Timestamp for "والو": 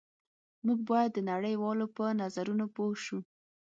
1.59-1.85